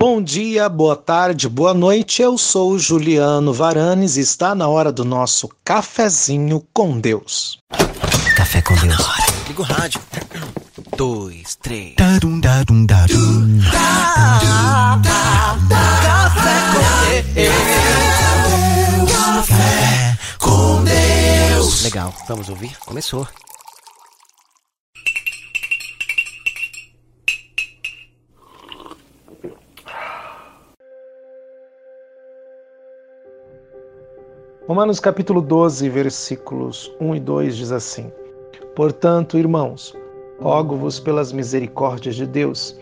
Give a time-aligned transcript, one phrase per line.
[0.00, 2.22] Bom dia, boa tarde, boa noite.
[2.22, 7.58] Eu sou Juliano Varanes e está na hora do nosso cafezinho com Deus.
[8.34, 8.96] Café com Deus.
[9.46, 10.00] Liga o rádio.
[10.96, 11.96] Dois, três.
[11.96, 13.60] Darum, darum, darum.
[19.12, 21.82] Café com Deus.
[21.82, 22.74] Legal, vamos ouvir?
[22.86, 23.28] Começou.
[34.70, 38.12] Romanos capítulo 12, versículos 1 e 2 diz assim:
[38.76, 39.96] Portanto, irmãos,
[40.40, 42.78] rogo-vos pelas misericórdias de Deus,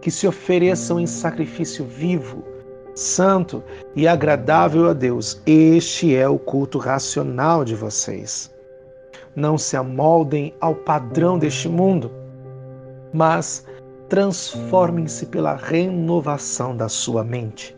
[0.00, 2.44] que se ofereçam em sacrifício vivo,
[2.94, 3.60] santo
[3.96, 5.42] e agradável a Deus.
[5.44, 8.48] Este é o culto racional de vocês.
[9.34, 12.08] Não se amoldem ao padrão deste mundo,
[13.12, 13.66] mas
[14.08, 17.76] transformem-se pela renovação da sua mente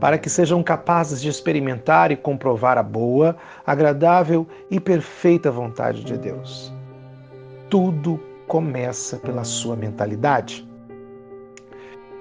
[0.00, 6.16] para que sejam capazes de experimentar e comprovar a boa, agradável e perfeita vontade de
[6.16, 6.72] Deus.
[7.68, 10.66] Tudo começa pela sua mentalidade.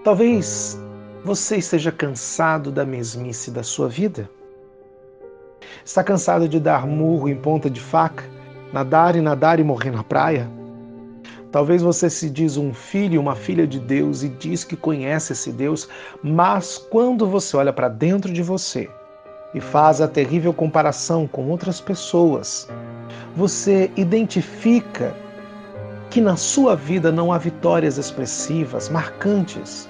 [0.03, 0.79] Talvez
[1.23, 4.29] você esteja cansado da mesmice da sua vida.
[5.83, 8.23] Está cansado de dar murro em ponta de faca,
[8.71, 10.56] nadar e nadar e morrer na praia?
[11.51, 15.51] Talvez você se diz um filho, uma filha de Deus e diz que conhece esse
[15.51, 15.87] Deus,
[16.21, 18.89] mas quando você olha para dentro de você
[19.53, 22.67] e faz a terrível comparação com outras pessoas,
[23.35, 25.15] você identifica
[26.09, 29.89] que na sua vida não há vitórias expressivas, marcantes.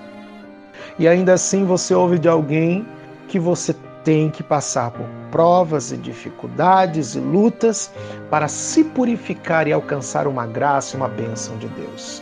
[1.00, 2.86] E ainda assim você ouve de alguém
[3.28, 7.92] que você tem que passar por provas e dificuldades e lutas
[8.30, 12.22] para se purificar e alcançar uma graça e uma bênção de Deus.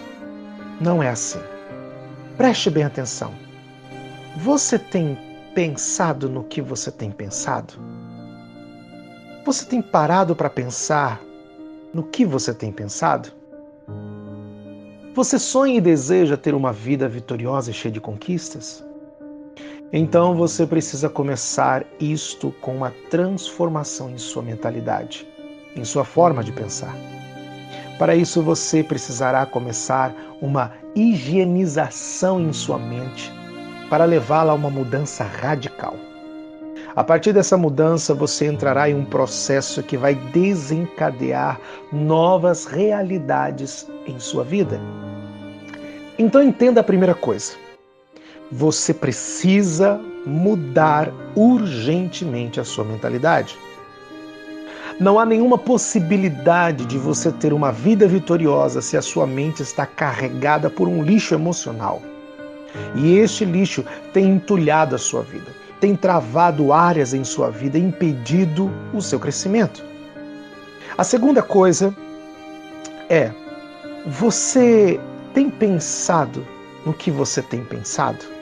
[0.80, 1.40] Não é assim.
[2.38, 3.34] Preste bem atenção.
[4.38, 5.18] Você tem
[5.54, 7.74] pensado no que você tem pensado?
[9.46, 11.22] Você tem parado para pensar
[11.94, 13.30] no que você tem pensado?
[15.14, 18.84] Você sonha e deseja ter uma vida vitoriosa e cheia de conquistas?
[19.94, 25.28] Então você precisa começar isto com uma transformação em sua mentalidade,
[25.76, 26.96] em sua forma de pensar.
[27.98, 33.32] Para isso você precisará começar uma higienização em sua mente
[33.90, 35.96] para levá-la a uma mudança radical.
[36.96, 41.60] A partir dessa mudança, você entrará em um processo que vai desencadear
[41.92, 44.80] novas realidades em sua vida.
[46.18, 47.54] Então entenda a primeira coisa.
[48.52, 53.58] Você precisa mudar urgentemente a sua mentalidade.
[55.00, 59.86] Não há nenhuma possibilidade de você ter uma vida vitoriosa se a sua mente está
[59.86, 62.02] carregada por um lixo emocional.
[62.96, 65.52] E este lixo tem entulhado a sua vida,
[65.82, 69.84] tem travado áreas em sua vida, impedido o seu crescimento.
[70.98, 71.94] A segunda coisa
[73.10, 73.32] é:
[74.06, 75.00] você
[75.34, 76.46] tem pensado
[76.86, 78.35] no que você tem pensado?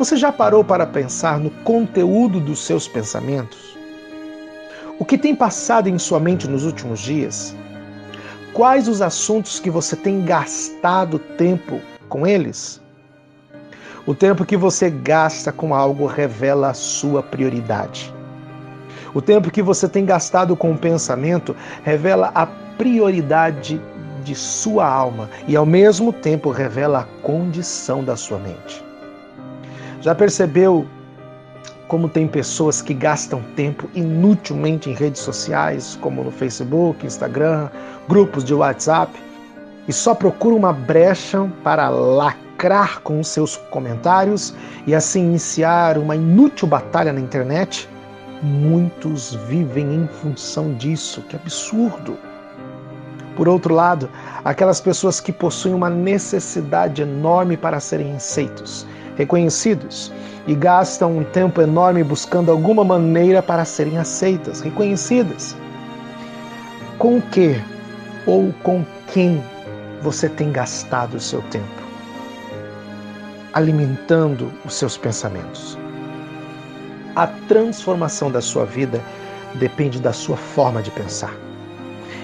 [0.00, 3.76] Você já parou para pensar no conteúdo dos seus pensamentos?
[4.98, 7.54] O que tem passado em sua mente nos últimos dias?
[8.54, 12.80] Quais os assuntos que você tem gastado tempo com eles?
[14.06, 18.10] O tempo que você gasta com algo revela a sua prioridade.
[19.12, 23.78] O tempo que você tem gastado com o pensamento revela a prioridade
[24.24, 28.89] de sua alma e, ao mesmo tempo, revela a condição da sua mente.
[30.00, 30.86] Já percebeu
[31.86, 37.68] como tem pessoas que gastam tempo inutilmente em redes sociais, como no Facebook, Instagram,
[38.08, 39.12] grupos de WhatsApp,
[39.88, 44.54] e só procuram uma brecha para lacrar com os seus comentários
[44.86, 47.88] e assim iniciar uma inútil batalha na internet?
[48.40, 52.29] Muitos vivem em função disso, que absurdo!
[53.40, 54.06] Por outro lado,
[54.44, 58.86] aquelas pessoas que possuem uma necessidade enorme para serem aceitos
[59.16, 60.12] reconhecidos
[60.46, 65.56] e gastam um tempo enorme buscando alguma maneira para serem aceitas, reconhecidas.
[66.98, 67.58] Com que
[68.26, 69.42] ou com quem
[70.02, 71.82] você tem gastado o seu tempo?
[73.54, 75.78] Alimentando os seus pensamentos.
[77.16, 79.00] A transformação da sua vida
[79.54, 81.32] depende da sua forma de pensar.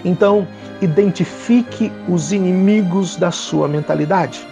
[0.07, 0.47] Então,
[0.81, 4.47] identifique os inimigos da sua mentalidade.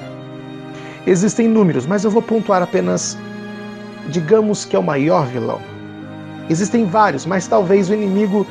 [1.07, 3.17] Existem números, mas eu vou pontuar apenas,
[4.09, 5.61] digamos que é o maior vilão.
[6.51, 8.45] Existem vários, mas talvez o inimigo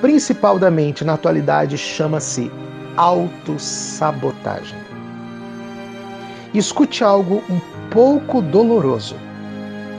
[0.00, 2.50] principal da mente na atualidade chama-se
[2.96, 4.78] autossabotagem.
[6.54, 9.16] Escute algo um pouco doloroso,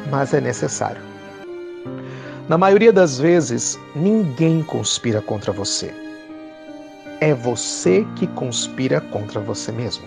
[0.09, 1.01] mas é necessário.
[2.49, 6.02] Na maioria das vezes, ninguém conspira contra você.
[7.25, 10.03] É você que conspira contra você mesmo.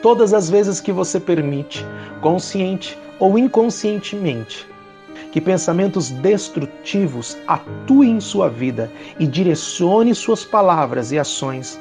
[0.00, 1.84] Todas as vezes que você permite,
[2.20, 4.64] consciente ou inconscientemente,
[5.32, 11.80] que pensamentos destrutivos atuem em sua vida e direcione suas palavras e ações,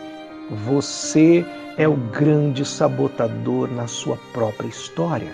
[0.65, 1.45] você
[1.77, 5.31] é o grande sabotador na sua própria história.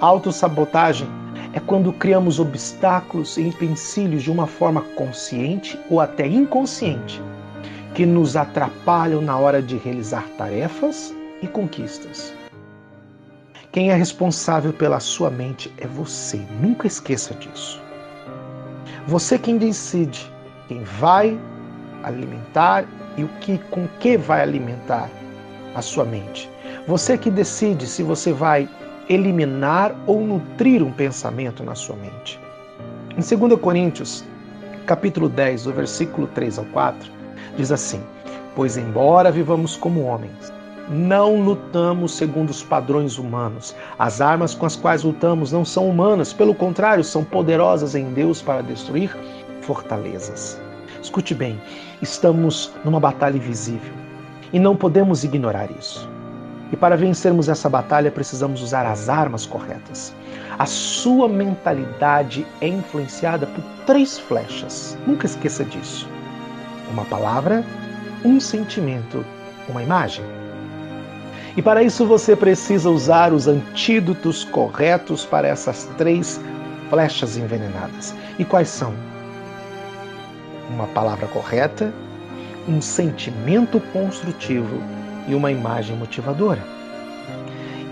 [0.00, 1.08] Autossabotagem
[1.54, 7.22] é quando criamos obstáculos e empecilhos de uma forma consciente ou até inconsciente,
[7.94, 12.34] que nos atrapalham na hora de realizar tarefas e conquistas.
[13.70, 16.40] Quem é responsável pela sua mente é você.
[16.60, 17.80] Nunca esqueça disso.
[19.06, 20.30] Você quem decide
[20.66, 21.38] quem vai
[22.02, 22.84] alimentar
[23.16, 25.08] e o que com que vai alimentar
[25.74, 26.50] a sua mente.
[26.88, 28.68] Você que decide se você vai
[29.08, 32.40] eliminar ou nutrir um pensamento na sua mente.
[33.16, 34.24] Em 2 Coríntios,
[34.86, 37.10] capítulo 10, do versículo 3 ao 4,
[37.56, 38.02] diz assim:
[38.54, 40.52] Pois embora vivamos como homens,
[40.88, 43.74] não lutamos segundo os padrões humanos.
[43.98, 48.42] As armas com as quais lutamos não são humanas, pelo contrário, são poderosas em Deus
[48.42, 49.14] para destruir
[49.62, 50.60] fortalezas.
[51.00, 51.60] Escute bem,
[52.02, 53.92] estamos numa batalha invisível
[54.52, 56.08] e não podemos ignorar isso.
[56.72, 60.14] E para vencermos essa batalha, precisamos usar as armas corretas.
[60.58, 64.96] A sua mentalidade é influenciada por três flechas.
[65.06, 66.08] Nunca esqueça disso:
[66.90, 67.64] uma palavra,
[68.24, 69.24] um sentimento,
[69.68, 70.24] uma imagem.
[71.56, 76.40] E para isso você precisa usar os antídotos corretos para essas três
[76.90, 78.14] flechas envenenadas.
[78.38, 78.92] E quais são?
[80.70, 81.92] Uma palavra correta,
[82.68, 84.82] um sentimento construtivo
[85.26, 86.62] e uma imagem motivadora.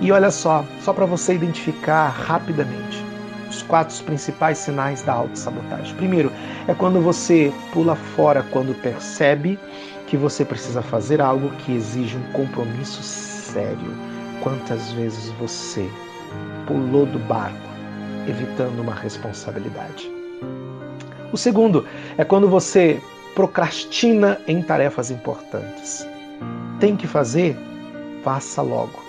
[0.00, 3.04] E olha só, só para você identificar rapidamente
[3.48, 5.94] os quatro principais sinais da autossabotagem.
[5.96, 6.32] Primeiro,
[6.66, 9.58] é quando você pula fora quando percebe
[10.06, 13.94] que você precisa fazer algo que exige um compromisso sério
[14.42, 15.88] quantas vezes você
[16.66, 17.72] pulou do barco
[18.28, 20.10] evitando uma responsabilidade.
[21.32, 21.86] O segundo
[22.18, 23.00] é quando você
[23.34, 26.06] procrastina em tarefas importantes.
[26.82, 27.56] Tem que fazer?
[28.24, 29.04] Faça logo.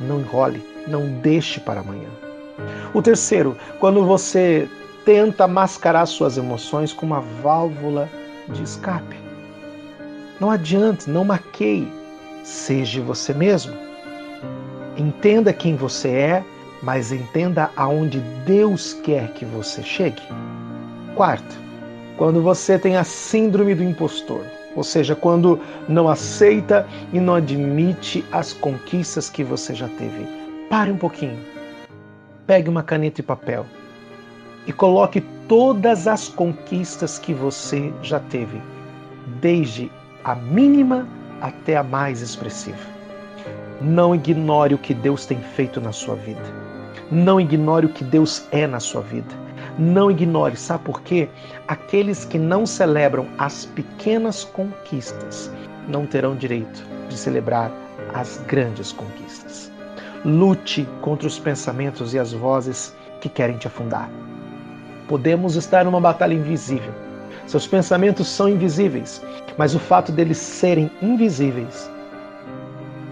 [0.00, 2.08] Não enrole, não deixe para amanhã.
[2.94, 4.66] O terceiro, quando você
[5.04, 8.08] tenta mascarar suas emoções com uma válvula
[8.48, 9.18] de escape.
[10.40, 11.92] Não adianta, não maqueie
[12.42, 13.74] Seja você mesmo.
[14.96, 16.44] Entenda quem você é,
[16.82, 20.22] mas entenda aonde Deus quer que você chegue.
[21.14, 21.54] Quarto,
[22.16, 28.24] quando você tem a síndrome do impostor, ou seja, quando não aceita e não admite
[28.32, 30.26] as conquistas que você já teve.
[30.68, 31.38] Pare um pouquinho.
[32.46, 33.64] Pegue uma caneta e papel
[34.66, 38.60] e coloque todas as conquistas que você já teve,
[39.40, 39.90] desde
[40.24, 41.06] a mínima
[41.40, 42.78] até a mais expressiva.
[43.80, 46.42] Não ignore o que Deus tem feito na sua vida.
[47.10, 49.43] Não ignore o que Deus é na sua vida.
[49.78, 51.28] Não ignore, sabe por quê?
[51.66, 55.50] Aqueles que não celebram as pequenas conquistas
[55.88, 57.70] não terão direito de celebrar
[58.14, 59.72] as grandes conquistas.
[60.24, 64.08] Lute contra os pensamentos e as vozes que querem te afundar.
[65.08, 66.92] Podemos estar numa batalha invisível.
[67.46, 69.22] Seus pensamentos são invisíveis,
[69.58, 71.90] mas o fato deles serem invisíveis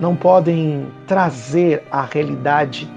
[0.02, 2.90] não podem trazer à realidade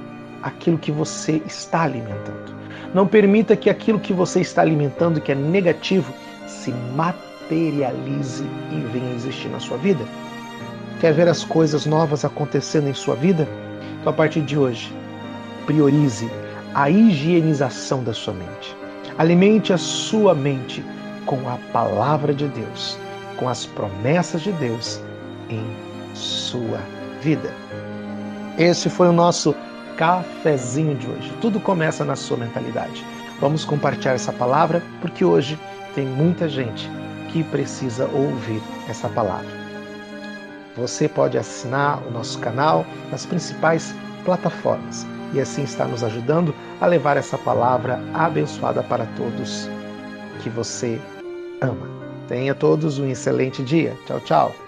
[0.46, 2.56] aquilo que você está alimentando.
[2.94, 6.14] Não permita que aquilo que você está alimentando, que é negativo,
[6.48, 10.06] se materialize e venha existir na sua vida.
[11.02, 13.46] Quer ver as coisas novas acontecendo em sua vida?
[14.00, 14.96] Então, a partir de hoje,
[15.66, 16.32] priorize
[16.74, 18.74] a higienização da sua mente.
[19.18, 20.82] Alimente a sua mente
[21.26, 22.98] com a palavra de Deus
[23.38, 25.02] com as promessas de Deus
[25.50, 25.66] em
[26.14, 26.80] sua
[27.22, 27.52] vida.
[28.58, 29.56] Esse foi o nosso
[29.98, 31.34] cafezinho de hoje.
[31.42, 33.06] Tudo começa na sua mentalidade.
[33.40, 35.60] Vamos compartilhar essa palavra porque hoje
[35.94, 36.90] tem muita gente
[37.30, 39.66] que precisa ouvir essa palavra.
[40.78, 46.86] Você pode assinar o nosso canal nas principais plataformas e assim está nos ajudando a
[46.86, 49.70] levar essa palavra abençoada para todos
[50.42, 51.00] que você
[51.62, 51.88] ama.
[52.28, 53.96] Tenha todos um excelente dia.
[54.06, 54.65] Tchau, tchau.